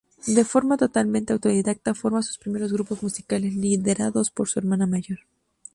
De 0.37 0.43
forma 0.51 0.75
totalmente 0.83 1.31
autodidacta, 1.31 1.93
forma 2.01 2.23
sus 2.27 2.39
primeros 2.43 2.73
grupos 2.73 3.03
musicales, 3.03 3.53
liderados 3.55 4.31
por 4.31 4.47
su 4.49 4.57
hermana 4.57 4.87
mayor. 4.87 5.19